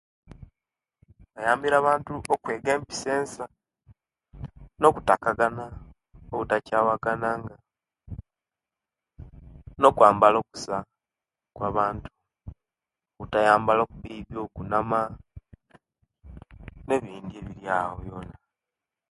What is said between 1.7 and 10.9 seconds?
abantu okwega empisa ensa nokutakagana obutakyawagananga nokwambala kusa